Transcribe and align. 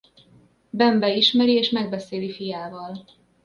Ben 0.73 0.99
beismeri 1.01 1.51
és 1.53 1.69
megbeszéli 1.69 2.31
fiával. 2.31 3.05